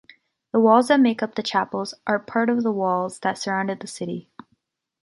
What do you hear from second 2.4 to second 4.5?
of the walls the surrounded the city.